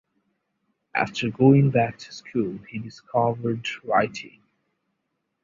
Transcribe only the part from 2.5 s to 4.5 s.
he discovered writing.